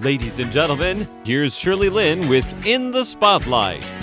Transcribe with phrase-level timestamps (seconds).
[0.00, 3.95] Ladies and gentlemen, here's Shirley Lin with In the Spotlight.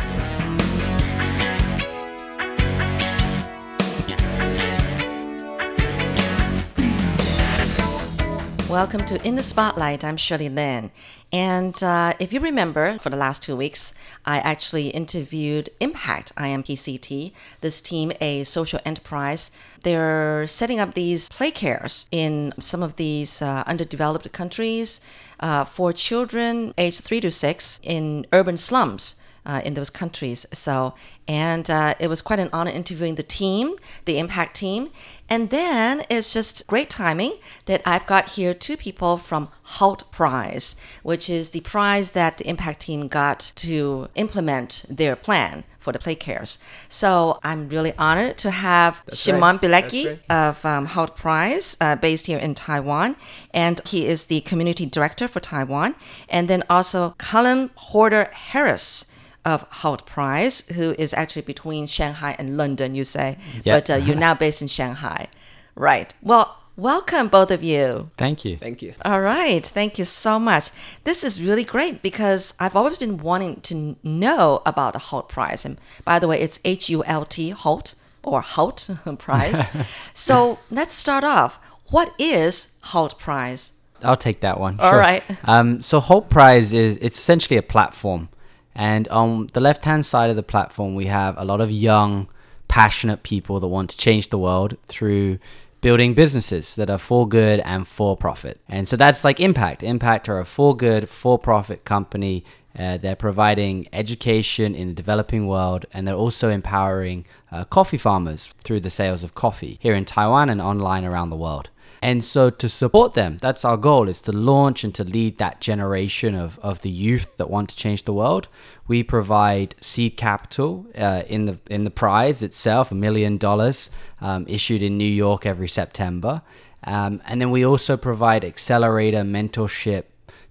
[8.74, 10.04] Welcome to In the Spotlight.
[10.04, 10.90] I'm Shirley Lin.
[11.32, 13.94] And uh, if you remember, for the last two weeks,
[14.26, 19.52] I actually interviewed Impact IMPCT, this team, a social enterprise.
[19.84, 25.02] They're setting up these play cares in some of these uh, underdeveloped countries
[25.40, 29.18] uh, for children aged three to six in urban slums.
[29.46, 30.46] Uh, in those countries.
[30.54, 30.94] So,
[31.28, 33.76] and uh, it was quite an honor interviewing the team,
[34.06, 34.90] the Impact team.
[35.30, 37.34] And then it's just great timing
[37.66, 42.48] that I've got here two people from Hult Prize, which is the prize that the
[42.48, 46.58] Impact team got to implement their plan for the play cares.
[46.88, 49.62] So I'm really honored to have That's Shimon right.
[49.62, 50.20] Bilecki right.
[50.30, 53.18] of um, Hult Prize, uh, based here in Taiwan.
[53.54, 55.96] And he is the community director for Taiwan.
[56.30, 59.06] And then also Colin Horder Harris
[59.46, 63.38] of Hult Prize, who is actually between Shanghai and London, you say.
[63.64, 63.78] Yeah.
[63.78, 65.28] But uh, you're now based in Shanghai.
[65.76, 66.14] Right.
[66.22, 68.10] Well, welcome, both of you.
[68.18, 68.58] Thank you.
[68.58, 68.94] Thank you.
[69.04, 69.66] All right.
[69.66, 70.70] Thank you so much.
[71.04, 75.66] This is really great because I've always been wanting to know about the Hult Prize.
[75.66, 79.62] And by the way, it's H U L T, HALT, or HALT Prize.
[80.14, 81.60] so let's start off.
[81.90, 83.74] What is Hult Prize?
[84.04, 84.80] I'll take that one.
[84.80, 85.00] All sure.
[85.00, 85.24] right.
[85.46, 88.30] Um, so Hult Prize is it's essentially a platform,
[88.76, 92.28] and on the left-hand side of the platform, we have a lot of young,
[92.68, 95.40] passionate people that want to change the world through
[95.82, 98.60] building businesses that are for good and for profit.
[98.70, 99.84] And so that's like Impact.
[99.84, 102.46] Impact are a for good, for profit company.
[102.78, 108.48] Uh, they're providing education in the developing world, and they're also empowering uh, coffee farmers
[108.64, 111.70] through the sales of coffee here in Taiwan and online around the world.
[112.02, 115.62] And so to support them, that's our goal is to launch and to lead that
[115.62, 118.50] generation of, of the youth that want to change the world.
[118.88, 124.46] We provide seed capital uh, in the in the prize itself, a million dollars um,
[124.50, 126.42] issued in New York every September.
[126.84, 130.04] Um, and then we also provide accelerator mentorship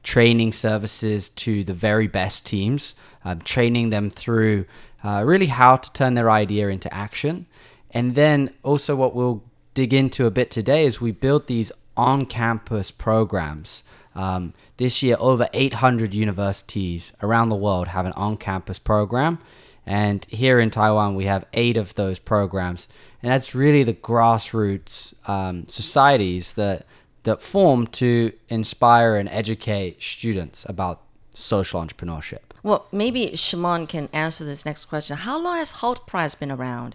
[0.03, 4.65] training services to the very best teams, um, training them through
[5.05, 7.47] uh, really how to turn their idea into action.
[7.91, 9.43] And then also, what we'll
[9.75, 13.85] dig into a bit today is we build these on campus programs.
[14.15, 19.39] Um, this year, over 800 universities around the world have an on campus program.
[19.85, 22.89] And here in Taiwan, we have eight of those programs.
[23.23, 26.87] And that's really the grassroots um, societies that,
[27.25, 31.01] that form to inspire and educate students about
[31.35, 32.41] social entrepreneurship.
[32.63, 35.17] Well, maybe Shimon can answer this next question.
[35.17, 36.95] How long has Hult Prize been around?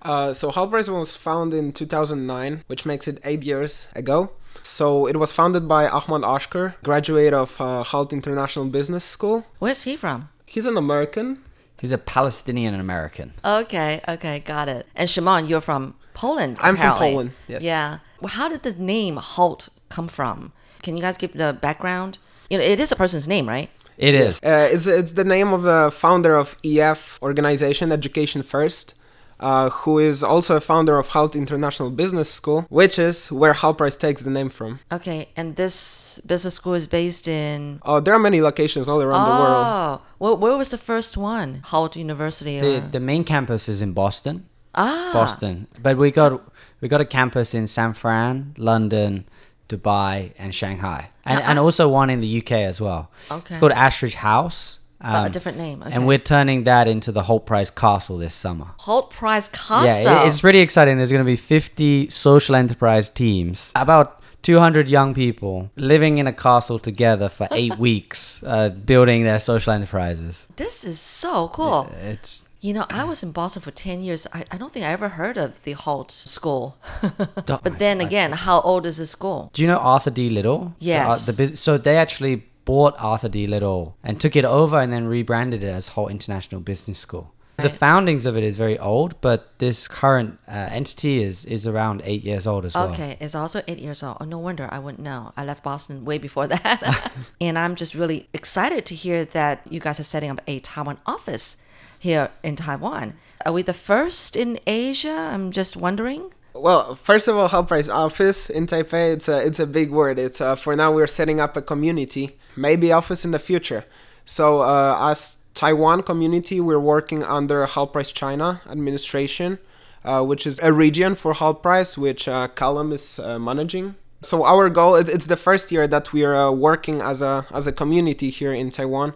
[0.00, 4.30] Uh, so Hult Prize was founded in 2009, which makes it eight years ago.
[4.62, 9.46] So it was founded by Ahmad Ashkar, graduate of uh, Hult International Business School.
[9.58, 10.28] Where's he from?
[10.46, 11.42] He's an American.
[11.80, 13.32] He's a Palestinian American.
[13.44, 14.86] Okay, okay, got it.
[14.94, 16.58] And Shimon, you're from Poland.
[16.60, 16.96] I'm from.
[16.96, 17.62] Poland, yes.
[17.62, 17.98] Yeah.
[18.22, 20.52] Well, how did the name Hult come from?
[20.82, 22.18] Can you guys give the background?
[22.48, 23.68] You know, it is a person's name, right?
[23.98, 24.40] It is.
[24.42, 28.94] Uh, it's, it's the name of the founder of EF organization, Education First,
[29.40, 33.78] uh, who is also a founder of Hult International Business School, which is where Hult
[33.78, 34.80] Prize takes the name from.
[34.92, 37.80] Okay, and this business school is based in.
[37.84, 39.66] Oh, there are many locations all around the world.
[39.66, 41.60] Oh, where, where was the first one?
[41.64, 42.62] Hult University or?
[42.80, 44.46] The, the main campus is in Boston.
[44.74, 45.66] ah, Boston.
[45.82, 46.40] But we got
[46.82, 49.24] we got a campus in San Fran, London,
[49.68, 53.10] Dubai, and Shanghai, and and also one in the UK as well.
[53.30, 53.54] Okay.
[53.54, 54.80] It's called Ashridge House.
[55.04, 55.82] Oh, a um, different name.
[55.82, 55.90] Okay.
[55.92, 58.66] And we're turning that into the Hult Prize Castle this summer.
[58.80, 59.86] Hult Prize Castle.
[60.12, 60.96] Yeah, it- it's pretty exciting.
[60.96, 66.32] There's going to be 50 social enterprise teams, about 200 young people living in a
[66.32, 70.46] castle together for eight weeks, uh, building their social enterprises.
[70.56, 71.90] this is so cool.
[72.02, 74.24] It's You know, I was in Boston for 10 years.
[74.32, 76.76] I, I don't think I ever heard of the Hult school.
[77.46, 79.50] but then again, how old is the school?
[79.52, 80.30] Do you know Arthur D.
[80.30, 80.58] Little?
[80.78, 81.26] The- uh, Yes.
[81.26, 83.48] The, bus- so they actually bought Arthur D.
[83.48, 87.34] Little and took it over and then rebranded it as Hult International Business School.
[87.58, 92.02] The foundings of it is very old, but this current uh, entity is is around
[92.04, 92.90] eight years old as well.
[92.90, 94.16] Okay, it's also eight years old.
[94.20, 95.32] Oh, no wonder I wouldn't know.
[95.36, 97.12] I left Boston way before that.
[97.40, 100.98] and I'm just really excited to hear that you guys are setting up a Taiwan
[101.06, 101.56] office
[102.02, 103.14] here in Taiwan.
[103.46, 105.30] Are we the first in Asia?
[105.32, 106.32] I'm just wondering.
[106.52, 110.18] Well, first of all, Hult Prize office in Taipei, it's a, it's a big word.
[110.18, 113.84] It's uh, for now we're setting up a community, maybe office in the future.
[114.24, 119.58] So uh, as Taiwan community, we're working under Hult Prize China administration,
[120.04, 123.94] uh, which is a region for Hult Prize, which uh, Callum is uh, managing.
[124.22, 127.46] So our goal it, it's the first year that we are uh, working as a
[127.52, 129.14] as a community here in Taiwan,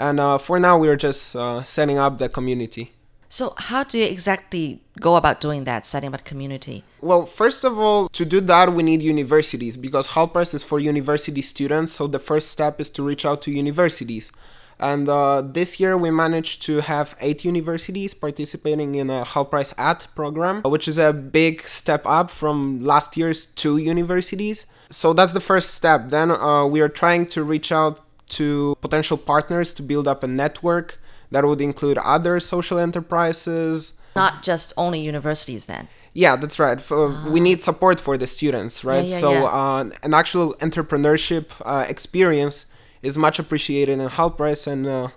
[0.00, 2.92] and uh, for now we are just uh, setting up the community.
[3.32, 6.82] So, how do you exactly go about doing that, setting up a community?
[7.00, 10.80] Well, first of all, to do that, we need universities because Hult Prize is for
[10.80, 11.92] university students.
[11.92, 14.32] So the first step is to reach out to universities.
[14.80, 19.74] And uh, this year we managed to have eight universities participating in a Hult Prize
[19.78, 24.66] AT program, which is a big step up from last year's two universities.
[24.90, 26.08] So that's the first step.
[26.08, 28.00] Then uh, we are trying to reach out
[28.30, 31.00] to potential partners to build up a network
[31.30, 33.94] that would include other social enterprises.
[34.16, 35.88] Not just only universities, then.
[36.12, 36.80] Yeah, that's right.
[36.80, 39.06] For, We need support for the students, right?
[39.06, 39.44] yeah, so yeah.
[39.44, 42.66] Uh, an actual entrepreneurship uh, experience
[43.02, 45.08] is much appreciated in Hult Prize, and uh,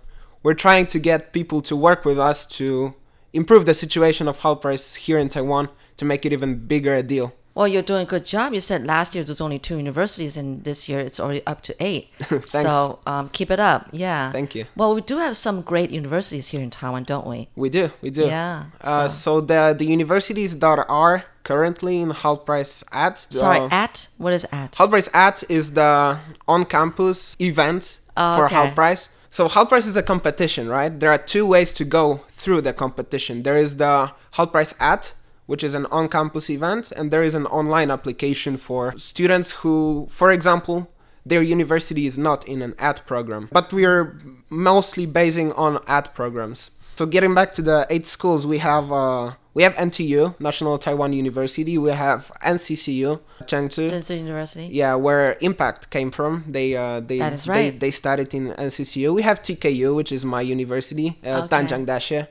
[0.44, 2.94] we're trying to get people to work with us to
[3.33, 7.04] improve the situation of Hult Prize here in Taiwan to make it even bigger a
[7.04, 7.33] deal.
[7.55, 8.53] Well, you're doing a good job.
[8.53, 11.61] You said last year there was only two universities, and this year it's already up
[11.63, 12.09] to eight.
[12.45, 13.89] so um, keep it up.
[13.91, 14.31] Yeah.
[14.31, 14.65] Thank you.
[14.75, 17.50] Well, we do have some great universities here in Taiwan, don't we?
[17.55, 18.25] We do, we do.
[18.25, 23.59] Yeah, Uh, so- so the the universities that are currently in Hult Prize at Sorry,
[23.59, 24.75] uh, at what is at?
[24.75, 26.17] Hult Prize at is the
[26.47, 28.56] on-campus event Oh, for okay.
[28.56, 29.09] Hult Prize.
[29.31, 30.97] So Hult Prize is a competition, right?
[30.99, 33.44] There are two ways to go through the competition.
[33.44, 35.13] There is the Hult Prize at,
[35.45, 40.31] which is an on-campus event, and there is an online application for students who, for
[40.31, 40.90] example,
[41.25, 44.18] their university is not in an ad program, but we are
[44.50, 46.72] mostly basing on ad programs.
[46.95, 51.13] So getting back to the eight schools, we have uh, we have NTU, National Taiwan
[51.13, 51.78] University.
[51.78, 53.88] We have NCCU, Chengchi.
[53.90, 54.68] Zhengzhou University.
[54.72, 56.44] Yeah, where Impact came from.
[56.48, 57.80] They uh, they, That is they right.
[57.80, 59.13] they studied in NCCU.
[59.13, 61.66] We have TKU, which is my university, uh, Okay.
[61.66, 62.28] Danjiang.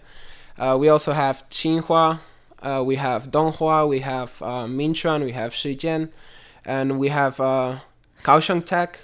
[0.58, 2.20] Uh, we also have Tsinghua.
[2.62, 3.88] Uh, we have Donghua.
[3.88, 5.24] We have uh, Minchuan.
[5.24, 6.10] We have Shijian,
[6.64, 7.80] and we have uh,
[8.22, 9.00] Kaohsiung Tech.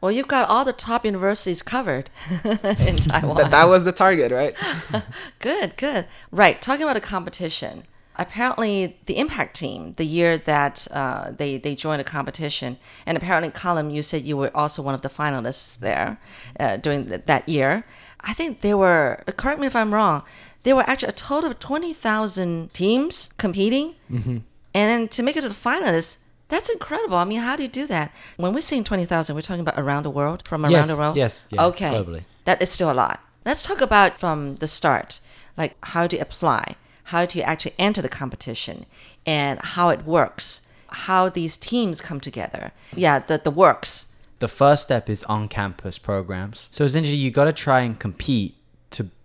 [0.00, 2.10] Well, you've got all the top universities covered
[2.44, 3.36] in Taiwan.
[3.36, 4.54] That, that was the target, right?
[5.40, 6.06] Good, good.
[6.30, 6.60] Right.
[6.60, 7.84] Talking about a competition.
[8.18, 13.50] Apparently, the Impact team, the year that uh, they they joined a competition, and apparently,
[13.50, 16.18] Colin, you said you were also one of the finalists there
[16.58, 17.84] uh, during th- that year.
[18.20, 19.22] I think they were.
[19.36, 20.22] Correct me if I'm wrong.
[20.66, 24.38] There were actually a total of twenty thousand teams competing, mm-hmm.
[24.74, 26.16] and to make it to the finalists.
[26.48, 27.16] That's incredible.
[27.16, 28.10] I mean, how do you do that?
[28.36, 31.16] When we're saying 20,000, we're talking about around the world, from around Yes, the world?
[31.16, 31.90] yes, yeah, okay.
[31.90, 32.22] globally.
[32.46, 33.20] That is still a lot.
[33.44, 35.20] Let's talk about from the start,
[35.56, 36.74] like how to apply,
[37.04, 38.86] how to actually enter the competition,
[39.24, 42.72] and how it works, how these teams come together.
[42.94, 44.12] Yeah, the, the works.
[44.40, 46.68] the first step is on-campus programs.
[46.70, 48.54] So essentially, you got to try and compete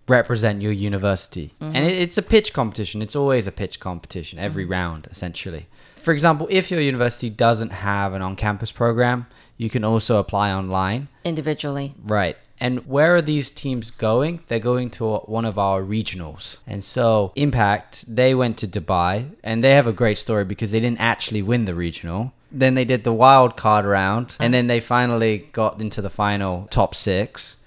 [0.07, 1.85] represent your university, and mm-hmm.
[1.85, 3.01] it, it's a pitch competition.
[3.01, 4.73] It's always a pitch competition every mm-hmm.
[4.73, 5.67] round, essentially.
[5.95, 9.27] For example, if your university doesn't have an on-campus program,
[9.57, 11.07] you can also apply online.
[11.23, 11.93] Individually.
[12.03, 12.35] Right.
[12.59, 14.41] And where are these teams going?
[14.47, 16.59] They're going to one of our regionals.
[16.65, 20.79] And so, Impact, they went to Dubai and they have a great story because they
[20.79, 22.33] didn't actually win the regional.
[22.51, 24.59] Then they did the wild card round and uh-huh.
[24.59, 27.57] then they finally got into the final top six.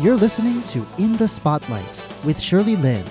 [0.00, 3.04] You're listening to In the Spotlight with Shirley Lin.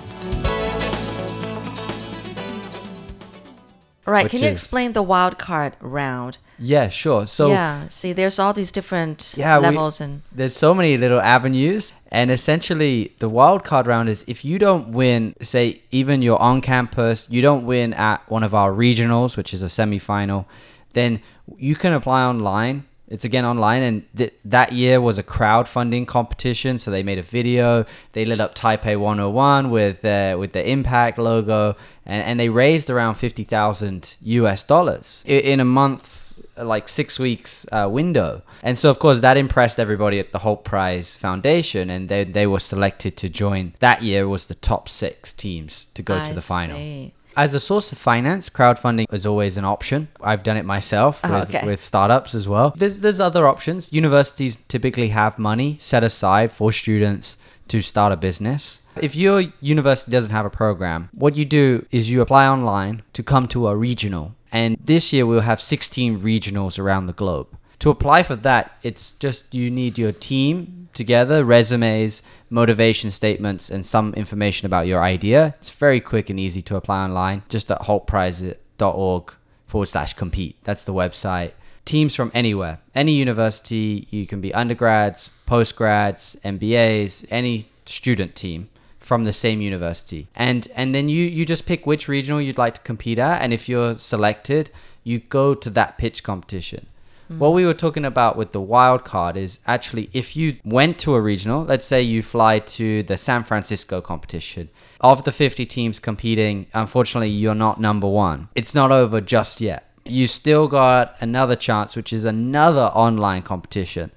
[4.06, 4.24] Right.
[4.24, 6.38] Which can you is- explain the wild card round?
[6.58, 7.26] Yeah, sure.
[7.26, 11.20] So, yeah, see, there's all these different Yeah, we- levels and there's so many little
[11.20, 16.40] avenues and essentially the wild card round is if you don't win say even you're
[16.40, 20.46] on campus you don't win at one of our regionals which is a semi-final
[20.94, 21.20] then
[21.58, 26.78] you can apply online it's again online and th- that year was a crowdfunding competition
[26.78, 31.18] so they made a video they lit up taipei 101 with uh, with the impact
[31.18, 36.28] logo and, and they raised around 50000 us dollars in a month's
[36.64, 38.42] like six weeks uh, window.
[38.62, 42.46] And so, of course, that impressed everybody at the Hult Prize Foundation, and they, they
[42.46, 43.74] were selected to join.
[43.80, 46.76] That year was the top six teams to go I to the final.
[46.76, 47.12] see.
[47.38, 50.08] As a source of finance, crowdfunding is always an option.
[50.20, 51.64] I've done it myself Oh, with, okay.
[51.64, 52.74] with startups as well.
[52.76, 53.92] There's there's other options.
[53.92, 57.36] Universities typically have money set aside for students
[57.68, 58.80] to start a business.
[59.00, 63.22] If your university doesn't have a program, what you do is you apply online to
[63.22, 64.34] come to a regional.
[64.50, 67.46] And this year we'll have 16 regionals around the globe.
[67.80, 73.86] To apply for that, it's just you need your team together, resumes, motivation statements, and
[73.86, 75.54] some information about your idea.
[75.60, 79.34] It's very quick and easy to apply online, just at hultprize.org
[79.66, 80.56] forward slash compete.
[80.64, 81.52] That's the website.
[81.84, 88.68] Teams from anywhere, any university, you can be undergrads, postgrads, MBAs, any student team
[88.98, 90.28] from the same university.
[90.34, 93.54] And and then you you just pick which regional you'd like to compete at and
[93.54, 94.70] if you're selected,
[95.02, 96.88] you go to that pitch competition.
[97.30, 97.38] Mm.
[97.38, 101.14] What we were talking about with the wild card is actually if you went to
[101.14, 104.70] a regional, let's say you fly to the San Francisco competition.
[105.00, 108.48] Of the 50 teams competing, unfortunately, you're not number one.
[108.54, 109.84] It's not over just yet.
[110.04, 114.10] You still got another chance, which is another online competition.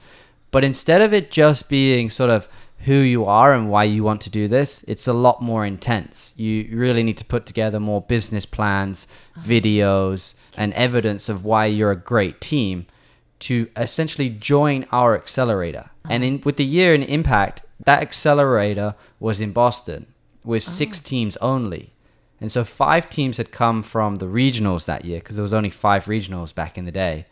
[0.51, 2.47] But instead of it just being sort of
[2.85, 6.33] who you are and why you want to do this, it's a lot more intense.
[6.35, 9.47] You really need to put together more business plans, uh-huh.
[9.47, 12.87] videos, and evidence of why you're a great team
[13.41, 15.89] to essentially join our accelerator.
[16.09, 20.07] And in, with the year in Impact, that accelerator was in Boston
[20.43, 20.71] with ah.
[20.71, 21.93] six teams only.
[22.39, 25.69] And so five teams had come from the regionals that year because there was only
[25.69, 27.27] five regionals back in the day.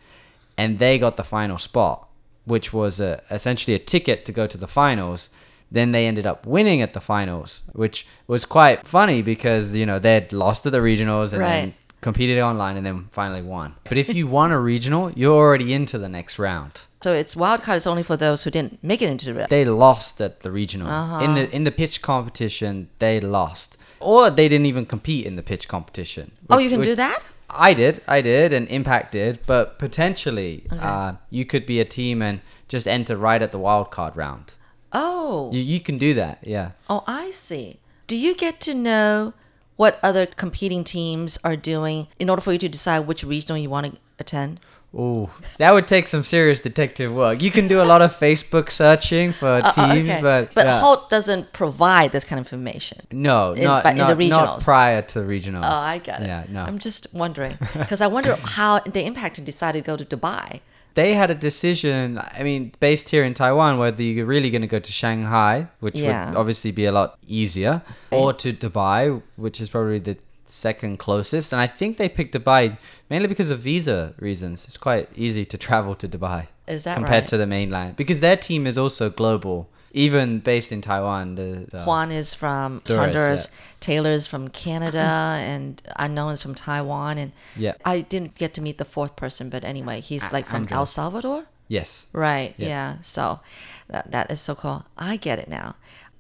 [0.58, 2.08] And they got the final spot,
[2.46, 5.30] which was a, essentially a ticket to go to the finals.
[5.72, 10.00] Then they ended up winning at the finals, which was quite funny because, you know,
[10.00, 11.74] they'd lost at the regionals and then Right.
[12.02, 13.76] Competed online and then finally won.
[13.88, 16.82] But if you won a regional, you're already into the next round.
[17.02, 19.50] So it's wild card is only for those who didn't make it into the round.
[19.50, 20.88] They lost at the regional.
[21.22, 23.78] In the in the pitch competition, they lost.
[24.02, 26.32] Or they didn't even compete in the pitch competition.
[26.50, 27.22] Oh, you can do that?
[27.50, 32.22] I did, I did, and Impact did, but potentially uh, you could be a team
[32.22, 34.54] and just enter right at the wild card round.
[34.94, 35.50] Oh.
[35.52, 36.72] You, you can do that, yeah.
[36.90, 37.80] Oh, I see.
[38.08, 39.34] Do you get to know
[39.80, 43.70] what other competing teams are doing in order for you to decide which regional you
[43.70, 43.94] want to
[44.24, 44.60] attend?
[44.94, 47.42] Oh, that would take some serious detective work.
[47.42, 50.22] You can do a lot of Facebook searching for Uh, uh, teams, okay.
[50.22, 50.80] but but yeah.
[50.82, 52.98] Hult doesn't provide this kind of information.
[53.12, 55.64] no, in- not, but in the not, not prior to the regionals.
[55.64, 56.28] Oh, I got it.
[56.28, 56.64] Yeah, no.
[56.64, 60.60] I'm just wondering because I wonder how the Impact decided to go to Dubai.
[60.96, 64.68] They had a decision i mean based here in taiwan whether you're really going to
[64.68, 66.30] go to shanghai which Yeah.
[66.30, 67.82] would obviously be a lot easier
[68.12, 72.78] or to dubai which is probably the second closest and i think they picked dubai
[73.10, 77.24] mainly because of visa reasons it's quite easy to travel to dubai Is that compared
[77.24, 77.28] right?
[77.30, 81.84] to the mainland because their team is also global even based in taiwan the, the
[81.84, 83.58] Juan is from Honduras, Honduras, yeah.
[83.80, 85.00] Taylor's from Canada,
[85.54, 87.18] and Unknown is from Taiwan.
[87.18, 87.74] And Yeah.
[87.86, 91.46] I didn't get to meet the fourth person, but anyway, he's like from El Salvador.
[91.68, 92.54] yes Right.
[92.58, 92.68] Yeah.
[92.68, 92.98] Yeah.
[93.02, 93.40] So
[93.88, 94.86] that, that is so cool.
[94.98, 95.76] I get it now.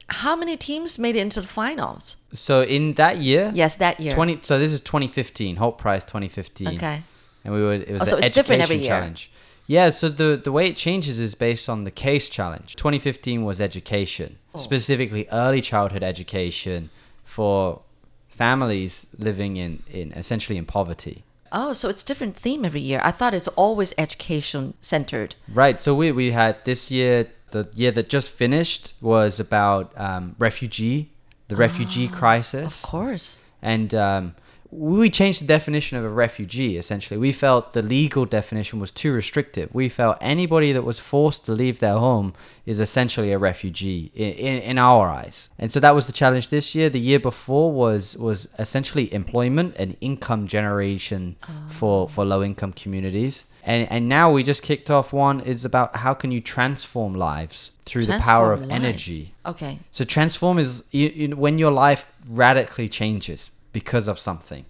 [0.07, 2.15] How many teams made it into the finals?
[2.33, 4.13] so in that year Yes, that year.
[4.13, 7.01] 20 so this is 2015 hult prize 2015 Okay.
[7.43, 8.87] and we were it was Oh, so an it's different every year.
[8.87, 9.31] challenge
[9.75, 13.61] yeah so the the way it changes is based on the case challenge 2015 was
[13.61, 14.57] education Oh.
[14.69, 16.89] specifically early childhood education
[17.23, 17.81] for
[18.27, 23.01] families living in in essentially in poverty Oh, so it's different theme every year.
[23.03, 25.33] I thought it's always education centered.
[25.63, 27.15] right so we we had this year
[27.55, 31.09] the year that just finished was about um, refugee
[31.47, 33.41] the refugee crisis Ah, Of course.
[33.73, 34.23] and um,
[34.71, 37.17] we changed the definition of a refugee essentially.
[37.17, 39.73] We felt the legal definition was too restrictive.
[39.73, 42.33] We felt anybody that was forced to leave their home
[42.65, 45.49] is essentially a refugee in, in, in our eyes.
[45.57, 46.89] And so that was the challenge this year.
[46.89, 51.65] The year before was was essentially employment and income generation ah.
[51.69, 53.45] for for low income communities.
[53.63, 55.39] And and now we just kicked off one.
[55.41, 59.79] Is about how can you transform lives through the power of Transform energy Okay.
[59.89, 63.49] so transform is you, you, when your life radically changes
[63.79, 64.65] because of something.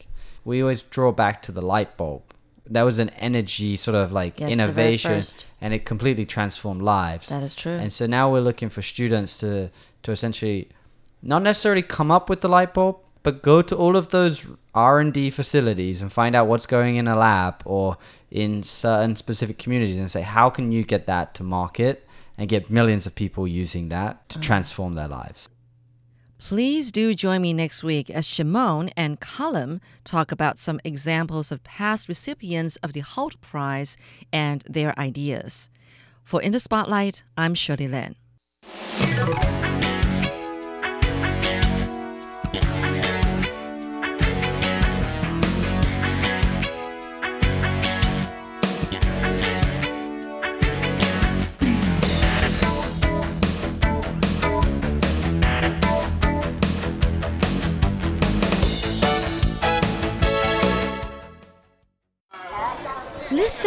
[0.46, 2.24] We always draw back to the light bulb.
[2.76, 5.24] That was an energy sort of like Yes, innovation,
[5.60, 7.30] and it completely transformed lives.
[7.30, 7.78] That is true.
[7.84, 9.52] And so now we're looking for students to
[10.04, 10.70] to essentially
[11.34, 15.00] not necessarily come up with the light bulb, but go to all of those R
[15.00, 17.98] and D facilities and find out what's going in a lab or
[18.30, 22.06] in certain specific communities, and say how can you get that to market
[22.40, 24.42] and get millions of people using that to mm.
[24.42, 25.50] transform their lives.
[26.40, 31.64] Please do join me next week as Shimon and Cullum talk about some examples of
[31.66, 33.98] past recipients of the Hult Prize
[34.32, 35.70] and their ideas.
[36.24, 38.16] For In the Spotlight, I'm Shirley Lin.